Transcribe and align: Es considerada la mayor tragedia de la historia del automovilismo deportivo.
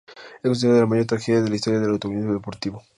Es 0.41 0.49
considerada 0.49 0.79
la 0.81 0.87
mayor 0.87 1.05
tragedia 1.05 1.41
de 1.43 1.49
la 1.49 1.55
historia 1.57 1.79
del 1.79 1.91
automovilismo 1.91 2.33
deportivo. 2.33 2.81